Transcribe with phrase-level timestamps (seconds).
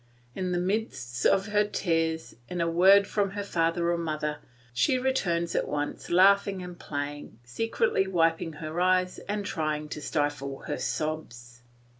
[0.33, 4.39] In the midst of her tears, at a word from her father or mother
[4.73, 10.61] she returns at once laughing and playing, secretly wiping her eyes and trying to stifle
[10.61, 11.61] her sobs.